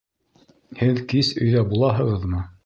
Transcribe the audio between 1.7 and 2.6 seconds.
булаһығыҙмы?